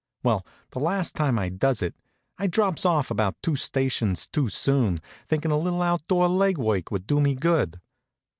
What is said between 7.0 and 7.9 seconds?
do me good.